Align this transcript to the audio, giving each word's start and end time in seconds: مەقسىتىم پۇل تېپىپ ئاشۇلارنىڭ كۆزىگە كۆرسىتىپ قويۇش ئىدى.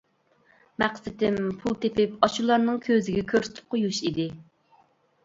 مەقسىتىم 0.83 1.35
پۇل 1.65 1.77
تېپىپ 1.83 2.15
ئاشۇلارنىڭ 2.29 2.79
كۆزىگە 2.87 3.25
كۆرسىتىپ 3.33 3.69
قويۇش 3.75 4.01
ئىدى. 4.11 4.27